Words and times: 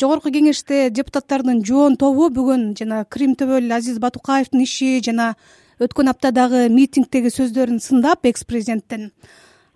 жогорку 0.00 0.32
кеңеште 0.32 0.88
депутаттардын 0.96 1.60
жоон 1.66 1.98
тобу 2.00 2.30
бүгүн 2.32 2.70
жана 2.78 3.04
крим 3.04 3.34
төбөл 3.36 3.68
азиз 3.76 3.98
батукаевдин 4.00 4.64
иши 4.64 4.98
жана 5.04 5.34
өткөн 5.80 6.12
аптадагы 6.14 6.68
митингдеги 6.72 7.32
сөздөрүн 7.34 7.82
сындап 7.84 8.24
экс 8.30 8.46
президенттин 8.48 9.10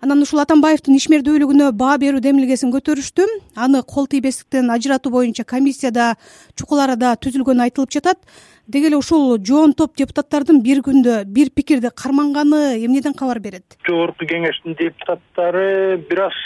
анан 0.05 0.21
ушул 0.21 0.41
атамбаевдин 0.43 0.97
ишмердүүлүгүнө 0.99 1.71
баа 1.77 1.95
берүү 2.01 2.21
демилгесин 2.25 2.73
көтөрүштү 2.73 3.25
аны 3.65 3.81
кол 3.93 4.09
тийбестиктен 4.11 4.69
ажыратуу 4.73 5.11
боюнча 5.13 5.45
комиссияда 5.47 6.11
чукул 6.59 6.81
арада 6.83 7.15
түзүлгөнү 7.21 7.65
айтылып 7.65 7.95
жатат. 7.95 8.19
Деги 8.67 8.89
эле 8.89 8.99
ушул 8.99 9.37
жоон 9.39 9.73
топ 9.73 9.95
депутаттардын 9.97 10.61
бир 10.65 10.83
күндө 10.85 11.23
бир 11.25 11.49
пикирди 11.49 11.89
карманганы 11.89 12.77
эмнеден 12.85 13.13
кабар 13.17 13.39
берет? 13.39 13.77
Жогорку 13.87 14.27
кеңештин 14.29 14.77
депутаттары 14.77 15.97
бир 16.09 16.27
аз 16.27 16.37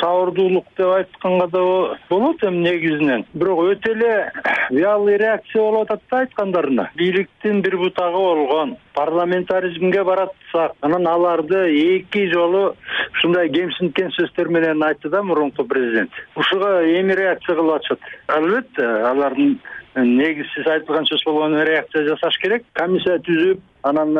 сабырдуулук 0.00 0.66
деп 0.76 0.86
айтканга 0.86 1.46
да 1.46 1.60
болот 2.08 2.42
эми 2.44 2.62
негизинен. 2.68 3.24
Бирок 3.34 3.62
өтө 3.64 3.92
эле 3.92 4.32
вялый 4.70 5.16
реакция 5.16 5.62
болуп 5.62 5.90
атат 5.90 6.02
да 6.10 6.18
айткандарына. 6.18 6.90
Бийликтин 6.96 7.62
бир 7.62 7.76
бутагы 7.78 8.16
болгон 8.16 8.76
парламентаризмге 8.94 10.04
баратсак 10.04 10.74
анан 10.80 11.06
аларды 11.06 11.62
эки 11.98 12.26
жолу 12.32 12.76
ушундай 13.12 13.48
кемсинткен 13.48 14.12
сөздөр 14.16 14.48
менен 14.48 14.82
айтты 14.82 15.08
да 15.08 15.22
мурунку 15.22 15.64
президент. 15.64 16.10
Ушуга 16.34 16.82
эми 16.84 17.12
реакция 17.12 17.56
кылып 17.56 17.76
атышат. 17.76 18.00
Албетте 18.26 18.84
алардын 18.84 19.58
негизсиз 19.96 20.66
айтылган 20.66 21.06
сөз 21.08 21.24
болгону 21.24 21.64
реакция 21.64 22.04
жасаш 22.08 22.36
керек? 22.42 22.64
Комиссия 22.74 23.18
түзүп 23.24 23.60
анан 23.82 24.12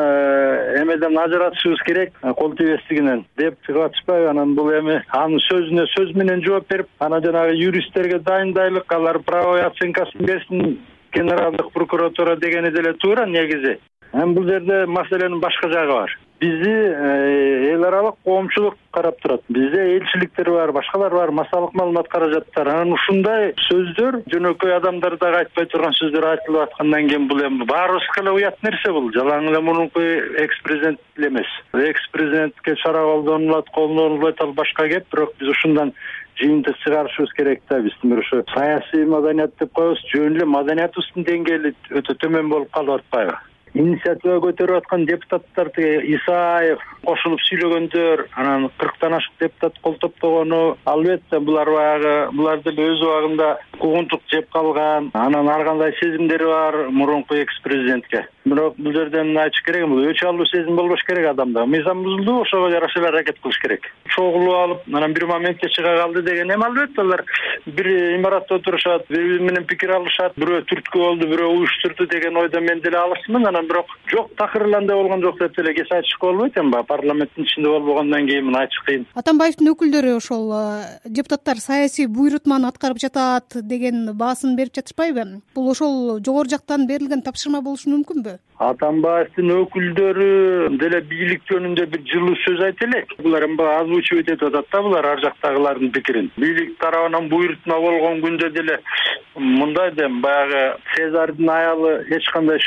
эмеден 0.80 1.18
ажыратышыбыз 1.18 1.82
керек 1.86 2.12
э, 2.22 2.32
кол 2.34 2.54
тийбестигинен 2.56 3.24
деп 3.36 3.58
чыгып 3.66 3.88
атышпайбы 3.88 4.28
анан 4.30 4.54
бул 4.54 4.70
эми 4.72 5.00
анын 5.10 5.42
сөзүнө 5.48 5.86
сөз 5.94 6.14
менен 6.16 6.44
жооп 6.44 6.68
берип 6.70 6.88
анан 6.98 7.24
жанагы 7.24 7.56
юристтерге 7.60 8.18
дайындайлык 8.18 8.92
алар 8.92 9.18
правовой 9.18 9.66
оценкасын 9.66 10.24
берсин 10.24 10.78
генералдык 11.12 11.72
прокуратура 11.72 12.36
дегени 12.36 12.70
деле 12.70 12.92
туура 12.94 13.26
негизи. 13.26 13.78
Эми 14.12 14.34
бул 14.34 14.46
жерде 14.48 14.86
маселенин 14.86 15.40
башка 15.40 15.68
жагы 15.72 15.92
бар. 15.92 16.18
Бизди 16.40 16.70
э, 16.70 17.25
аралык 17.86 18.16
коомчулук 18.24 18.76
карап 18.90 19.20
турат. 19.20 19.42
Бизде 19.48 19.82
элчиликтер 19.96 20.50
бар 20.50 20.72
башкалар 20.72 21.14
бар 21.14 21.30
массалык 21.30 21.74
маалымат 21.74 22.08
каражаттар 22.08 22.68
анан 22.68 22.92
ушундай 22.92 23.52
сөздөр 23.68 24.20
жөнөкөй 24.32 24.76
адамдар 24.76 25.16
дагы 25.20 25.40
айтпай 25.42 25.66
турган 25.72 25.96
сөздөр 25.98 26.28
айтылып 26.32 26.66
аткандан 26.66 27.08
кийин 27.08 27.28
бул 27.28 27.42
эми 27.46 27.64
баарыбызга 27.64 28.22
эле 28.22 28.36
уят 28.36 28.62
нерсе 28.62 28.92
бул. 28.92 29.10
Жалаң 29.14 29.50
эле 29.50 29.60
мурунку 29.60 30.00
экс 30.00 30.60
президент 30.62 31.00
эле 31.16 31.28
эмес 31.28 31.50
экс 31.74 32.08
президентке 32.12 32.76
чара 32.82 33.02
колдонулат 33.04 33.70
колдонулбайт 33.70 34.40
ал 34.40 34.52
башка 34.52 34.88
кеп. 34.88 35.10
Бирок 35.12 35.34
биз 35.40 35.48
ушундан 35.48 35.92
жыйынтык 36.40 36.76
чыгарышыбыз 36.84 37.32
керек 37.36 37.62
да. 37.68 37.80
Биздин 37.80 38.10
бир 38.10 38.24
ушу 38.24 38.44
саясий 38.54 39.04
маданият 39.04 39.58
деп 39.58 39.72
коебуз. 39.72 40.00
Жөн 40.14 40.36
эле 40.36 40.44
маданиятыбыздын 40.44 41.28
деңгээли 41.28 41.74
өтө 42.00 42.18
төмөн 42.22 42.48
болуп 42.48 42.72
калып 42.72 43.00
атпайбы 43.00 43.38
инициатива 43.74 44.38
көтөрүп 44.44 44.82
аткан 44.82 45.06
депутаттар 45.08 45.70
тиги 45.76 46.14
исаев 46.16 46.82
кошулуп 47.04 47.42
сүйлөгөндөр 47.48 48.24
анан 48.42 48.68
кырктан 48.80 49.18
ашык 49.18 49.34
депутат 49.40 49.78
кол 49.82 49.98
топтогону 50.02 50.76
албетте 50.84 51.40
булар 51.40 51.70
баягы 51.70 52.14
булар 52.36 52.62
деле 52.66 52.88
өз 52.92 53.02
убагында 53.02 53.50
куугунтук 53.78 54.22
жеп 54.32 54.48
калган 54.54 55.10
анан 55.14 55.48
ар 55.48 55.64
кандай 55.64 55.94
сезимдери 56.00 56.50
бар 56.52 56.88
мурунку 56.88 57.34
экс 57.34 57.60
президентке 57.62 58.26
бирок 58.46 58.76
бул 58.78 58.92
жерден 58.94 59.36
айтыш 59.38 59.62
керек 59.66 59.86
бул 59.90 60.04
өч 60.06 60.22
алуу 60.24 60.46
сезим 60.46 60.76
болбош 60.76 61.02
керек 61.06 61.26
адамда. 61.32 61.66
Мыйзам 61.66 62.02
бузулду 62.02 62.40
ошого 62.42 62.70
жараша 62.70 63.00
эле 63.00 63.08
аракет 63.08 63.40
кылыш 63.42 63.58
керек. 63.60 63.88
Чогулуп 64.14 64.54
алып 64.54 64.94
анан 64.94 65.12
бир 65.12 65.26
моментте 65.26 65.68
чыга 65.68 65.96
калды 65.98 66.22
деген 66.22 66.52
эми 66.54 66.64
албетте 66.64 67.00
алар 67.00 67.24
бир 67.66 67.86
имаратта 68.16 68.54
отурушат 68.54 69.06
бири 69.08 69.28
бири 69.32 69.44
менен 69.50 69.66
пикир 69.66 69.96
алышат 69.98 70.38
бирөө 70.38 70.62
түрткү 70.70 70.98
болду 70.98 71.28
бирөө 71.32 71.56
уюштурду 71.58 72.06
деген 72.06 72.36
ойдо 72.36 72.60
мен 72.60 72.80
деле 72.80 72.98
алысмын 72.98 73.48
анан 73.48 73.65
бирок 73.66 73.86
жок 74.10 74.30
такыр 74.36 74.66
эле 74.66 74.80
болгон 74.86 75.22
жок 75.22 75.38
деп 75.38 75.56
деле 75.56 75.74
кесип 75.74 75.92
айтышка 75.92 76.26
болбойт 76.26 76.56
эми 76.58 76.70
баягы 76.70 76.86
парламенттин 76.86 77.44
ичинде 77.44 77.68
болбогондон 77.68 78.26
кийин 78.26 78.44
муну 78.44 78.58
айтыш 78.58 78.80
кыйын. 78.86 79.06
Атамбаевдин 79.14 79.70
өкүлдөрү 79.72 80.16
ошол 80.16 80.52
э, 80.54 80.84
депутаттар 81.04 81.58
саясий 81.58 82.06
буйрутманы 82.06 82.68
аткарып 82.68 82.98
жатат 83.02 83.58
деген 83.62 84.12
баасын 84.14 84.56
берип 84.56 84.74
жатышпайбы? 84.74 85.42
Бул 85.54 85.70
ошол 85.70 86.20
жогору 86.24 86.48
жактан 86.48 86.86
берилген 86.86 87.22
тапшырма 87.22 87.62
болушу 87.62 87.90
мүмкүнбү? 87.90 88.38
Атамбаевдин 88.56 89.50
өкүлдөрү 89.52 90.28
деле 90.80 91.02
бийлик 91.10 91.42
жөнүндө 91.50 91.86
бир 91.92 92.04
жылуу 92.08 92.36
сөз 92.40 92.62
айта 92.64 92.86
элек. 92.86 93.12
Булар 93.20 93.44
эми 93.44 93.58
баягы 93.60 93.84
озвучивать 93.84 94.30
этип 94.32 94.48
атат 94.48 94.70
да 94.72 94.82
булар 94.82 95.10
ар 95.12 95.20
жактагылардын 95.20 95.92
пикирин. 95.92 96.30
Бийлик 96.36 96.78
тарабынан 96.80 97.28
буйрутма 97.28 97.80
болгон 97.80 98.22
күндө 98.24 98.50
деле 98.56 98.80
мындай 99.36 99.92
да 99.92 100.06
эми 100.06 100.20
баягы 100.24 100.62
цезардын 100.94 101.50
аялы 101.50 101.92
эч 102.16 102.30
кандай 102.32 102.58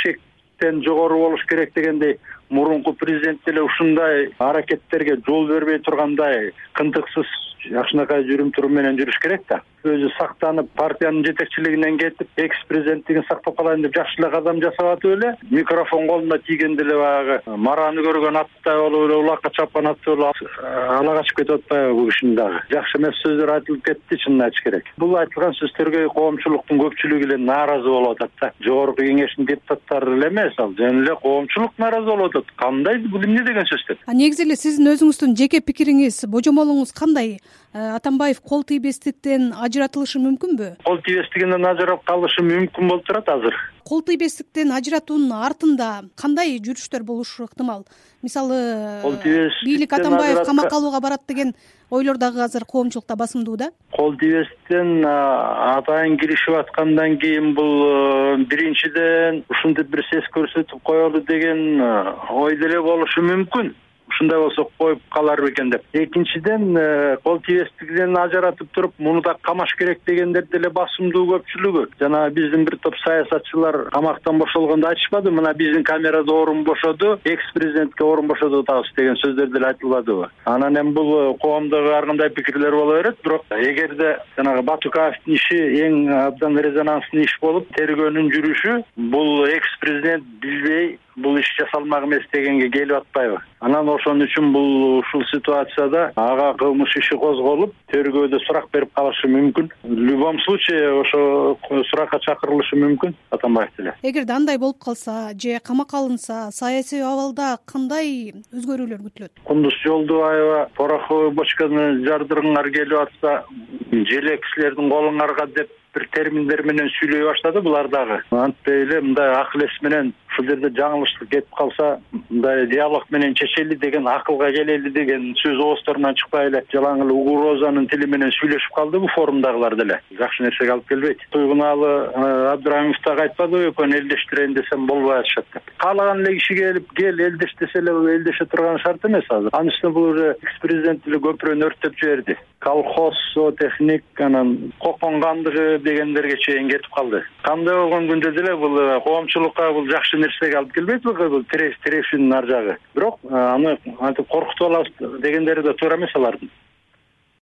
жогору 0.83 1.17
болуш 1.17 1.45
керек 1.45 1.73
дегендей 1.73 2.19
мурунку 2.49 2.93
президент 2.93 3.39
деле 3.45 3.61
ушундай 3.61 4.29
аракеттерге 4.37 5.19
жол 5.27 5.47
бербей 5.47 5.79
тургандай 5.79 6.51
кынтыксыз 6.73 7.27
жакшынакай 7.67 8.23
жүрүм 8.27 8.53
менен 8.71 8.97
жүрүш 8.99 9.19
керек 9.21 9.43
да. 9.49 9.61
Өзү 9.87 10.09
сактанып 10.17 10.67
партиянын 10.75 11.23
жетекчилигинен 11.23 11.97
кетип 11.99 12.27
экс 12.43 12.57
президенттигин 12.67 13.23
сактап 13.29 13.55
калайын 13.55 13.85
деп 13.85 13.95
жакшы 13.95 14.19
эле 14.19 14.29
кадам 14.31 14.59
жасап 14.61 14.89
атып 14.91 15.13
эле 15.15 15.29
микрофон 15.51 16.07
колуна 16.07 16.37
тийгенде 16.43 16.83
эле 16.83 16.97
баягы 16.99 17.37
мараны 17.67 18.03
көргөн 18.03 18.41
аттай 18.41 18.79
болуп 18.79 19.05
эле 19.07 19.15
улакка 19.21 19.51
чапкан 19.55 19.87
аттай 19.87 20.15
болуп 20.15 20.35
ала 20.63 21.15
качып 21.19 21.37
кетип 21.37 21.55
атпайбы 21.55 21.93
бул 21.93 22.11
кишинин 22.11 22.35
дагы. 22.35 22.59
Жакшы 22.73 22.99
эмес 22.99 23.21
сөздөр 23.23 23.53
айтылып 23.55 23.85
кетти 23.85 24.19
чынын 24.25 24.45
айтыш 24.49 24.63
керек. 24.63 24.91
Бул 24.97 25.15
айтылган 25.15 25.55
сөздөргө 25.59 26.07
коомчулуктун 26.15 26.83
көпчүлүгү 26.83 27.29
эле 27.29 27.37
нааразы 27.37 27.87
болуп 27.87 28.19
атат 28.19 28.31
да. 28.41 28.51
Жогорку 28.65 29.03
кеңештин 29.03 29.47
депутаттары 29.47 30.17
эле 30.17 30.27
эмес 30.27 30.59
ал 30.59 30.75
жөн 30.75 31.03
эле 31.05 31.15
коомчулук 31.23 31.79
нааразы 31.79 32.11
болуп 32.11 32.35
атат 32.35 32.38
кандай 32.61 32.99
бул 33.05 33.23
эмне 33.23 33.43
деген 33.47 33.67
сөз 33.69 33.85
деп 33.89 34.13
негизи 34.21 34.45
эле 34.45 34.57
сиздин 34.59 34.91
өзүңүздүн 34.93 35.35
жеке 35.39 35.61
пикириңиз 35.65 36.25
божомолуңуз 36.31 36.93
кандай 36.97 37.37
атамбаев 37.73 38.41
кол 38.41 38.63
тийбестиктен 38.63 39.53
ажыратылышы 39.53 40.19
мүмкүнбү? 40.23 40.69
Кол 40.85 41.01
тийбестигинен 41.05 41.65
ажырап 41.69 42.03
калышы 42.07 42.41
мүмкүн 42.41 42.89
болуп 42.89 43.05
турат 43.05 43.29
азыр. 43.29 43.53
Кол 43.85 44.01
тийбестиктен 44.05 44.71
ажыратуунун 44.73 45.33
артында 45.33 45.89
кандай 46.17 46.57
жүрүштөр 46.57 47.03
болушу 47.05 47.45
ыктымал? 47.45 47.85
Мисалы 48.23 49.01
кол 49.03 49.17
тийбестик 49.21 49.65
бийлик 49.65 49.93
атамбаев 49.93 50.41
камакка 50.45 50.77
алууга 50.77 50.99
барат 50.99 51.21
деген 51.27 51.53
ойлор 51.89 52.17
дагы 52.17 52.41
азыр 52.41 52.65
коомчулукта 52.65 53.15
басымдуу 53.15 53.57
да? 53.57 53.69
Кол 53.93 54.17
тийбестиктен 54.17 55.05
атайын 55.05 56.17
киришип 56.17 56.57
аткандан 56.57 57.17
кийин 57.19 57.53
бул 57.53 57.85
э, 57.85 58.37
биринчиден 58.49 59.43
ушинтип 59.49 59.93
бир 59.93 60.05
сес 60.09 60.25
көрсөтүп 60.33 60.81
коелу 60.83 61.21
деген 61.21 61.81
э, 61.81 62.13
ой 62.29 62.57
деле 62.57 62.81
болушу 62.81 63.21
мүмкүн 63.21 63.73
ушундай 64.19 64.39
болсо 64.39 64.69
коюп 64.77 64.99
калар 65.09 65.41
бекен 65.41 65.69
деп. 65.69 65.81
Экинчиден 65.93 66.77
э, 66.77 67.17
кол 67.23 67.39
тийбестигинен 67.39 68.17
ажыратып 68.17 68.71
туруп 68.71 68.93
муну 68.99 69.21
да 69.21 69.35
камаш 69.41 69.73
керек 69.77 69.99
дегендер 70.05 70.45
деле 70.51 70.69
басымдуу 70.69 71.25
көпчүлүгү. 71.31 71.87
Жанагы 71.99 72.33
биздин 72.35 72.65
бир 72.65 72.77
топ 72.77 72.95
саясатчылар 72.97 73.89
камактан 73.91 74.37
бошолгондо 74.37 74.89
айтышпадыбы 74.89 75.35
мына 75.35 75.53
биздин 75.53 75.83
камерада 75.83 76.33
орун 76.33 76.63
бошоду 76.63 77.19
экс 77.23 77.43
президентке 77.53 78.03
орун 78.03 78.27
бошотуп 78.27 78.69
атабыз 78.69 78.91
деген 78.97 79.15
сөздөр 79.15 79.51
деле 79.53 79.67
айтылбадыбы 79.67 80.29
анан 80.45 80.77
эми 80.77 80.91
бул 80.91 81.19
э, 81.19 81.37
коомдогу 81.41 81.93
ар 81.93 82.05
кандай 82.05 82.29
пикирлер 82.29 82.71
боло 82.71 82.97
берет? 82.97 83.17
Бирок 83.23 83.45
эгерде 83.49 84.17
жанагы 84.37 84.63
батукаевдин 84.63 85.33
иши 85.33 85.59
эң 85.85 86.09
абдан 86.27 86.57
резонанстный 86.59 87.23
иш 87.23 87.37
болуп 87.41 87.69
тергөөнүн 87.77 88.31
жүрүшү 88.33 88.81
бул 88.97 89.45
экс 89.45 89.79
президент 89.79 90.25
билбей 90.41 90.97
бул 91.19 91.37
иш 91.37 91.49
жасалмак 91.57 92.05
эмес 92.05 92.25
дегенге 92.33 92.69
келип 92.69 92.97
атпайбы? 92.97 93.39
Анан 93.59 93.89
ошон 94.09 94.23
үчүн 94.25 94.51
бул 94.53 94.99
ушул 94.99 95.23
ситуацияда 95.29 96.11
ага 96.17 96.53
кылмыш 96.57 96.95
иши 96.97 97.17
козголуп 97.21 97.73
тергөөдө 97.93 98.39
сурак 98.45 98.69
берип 98.73 98.89
калышы 98.95 99.29
мүмкүн. 99.29 99.69
В 99.83 100.01
любом 100.09 100.39
случае 100.45 100.89
ошо 101.01 101.57
суракка 101.91 102.19
чакырылышы 102.25 102.79
мүмкүн 102.81 103.13
атамбаев 103.29 103.69
деле. 103.77 103.93
Эгерде 104.01 104.33
андай 104.33 104.57
болуп 104.57 104.79
калса 104.83 105.31
же 105.37 105.59
камакка 105.59 105.97
алынса 105.97 106.49
саясий 106.51 107.03
абалда 107.03 107.57
кандай 107.65 108.33
өзгөрүүлөр 108.49 109.03
күтүлөт? 109.05 109.43
Кундуз 109.45 109.77
жолдубаева 109.85 110.69
пороховый 110.75 111.29
бочканы 111.31 112.01
жардыргыңар 112.07 112.71
келип 112.73 112.97
атса 113.05 113.43
желек 113.91 114.45
силердин 114.55 114.89
колуңарга 114.89 115.45
деп 115.53 115.69
бир 115.93 116.07
терминдер 116.13 116.63
менен 116.67 116.89
сүйлөй 116.97 117.25
баштады 117.27 117.61
булар 117.61 117.89
дагы. 117.89 118.21
Антпей 118.31 118.83
эле 118.83 119.01
мындай 119.01 119.33
акыл 119.35 119.65
эс 119.65 119.77
менен 119.81 120.13
ушул 120.29 120.45
жерде 120.47 120.69
жаңылыштык 120.77 121.29
кетип 121.29 121.55
калса 121.57 121.99
мындай 122.29 122.67
диалог 122.67 123.05
менен 123.09 123.33
чечели 123.35 123.75
деген 123.75 124.07
акылга 124.07 124.51
келели 124.51 124.89
деген 124.89 125.33
сөз 125.41 125.59
оозторунан 125.63 126.15
чыкпай 126.15 126.47
эле 126.47 126.63
жалаң 126.73 127.03
эле 127.05 127.13
угрозанын 127.13 127.87
тили 127.87 128.05
менен 128.05 128.31
сүйлөшүп 128.37 128.75
калдыбы 128.75 129.07
форумдагылар 129.15 129.75
деле. 129.75 129.99
Жакшы 130.17 130.43
нерсеге 130.43 130.73
алып 130.73 130.87
келбейт. 130.87 131.23
Туйгунаалы 131.31 131.89
э, 131.89 132.53
абдырайымов 132.53 133.01
дагы 133.05 133.25
айтпадыбы 133.27 133.71
экөөнү 133.71 133.99
элдештирейин 134.03 134.53
десем 134.53 134.85
болбой 134.87 135.19
атышат 135.19 135.45
деп. 135.53 135.73
Каалаган 135.77 136.23
эле 136.25 136.37
киши 136.37 136.55
келип 136.55 136.93
кел 136.93 137.19
элдеш 137.19 137.55
десе 137.59 137.79
эле 137.79 137.95
элдеше 138.15 138.45
турган 138.45 138.79
шарт 138.79 139.05
эмес 139.05 139.25
азыр. 139.29 139.49
Анын 139.53 139.73
үстүнө 139.73 139.93
бул 139.93 140.09
уже 140.13 140.35
экс 140.41 140.61
президент 140.61 141.03
деле 141.05 141.19
көпүрөнү 141.25 141.69
өрттөп 141.69 141.97
жиберди. 141.99 142.37
Колхоз 142.59 143.15
зоотехник 143.33 144.03
анан 144.19 144.73
кокон 144.79 145.21
кандыгы 145.21 145.78
дегендерге 145.83 146.37
чейин 146.43 146.69
кетип 146.69 146.91
калды. 146.95 147.23
Кандай 147.43 147.75
болгон 147.75 148.07
күндө 148.11 148.31
деле 148.35 148.55
бул 148.55 148.79
э, 148.79 148.99
коомчулукка 149.05 149.71
бул 149.73 149.89
жакшы 149.89 150.21
нерсеге 150.21 150.57
алып 150.59 150.73
келбейт 150.73 151.03
бул 151.03 151.43
тирешүүнүн 151.51 152.37
ар 152.37 152.47
жагы. 152.47 152.77
Бирок 152.95 153.19
э, 153.23 153.35
аны 153.35 153.77
антип 153.99 154.27
коркутуп 154.27 154.67
алабыз 154.69 155.21
дегендери 155.21 155.63
да 155.63 155.73
туура 155.73 155.97
эмес 155.97 156.15
алардын 156.15 156.49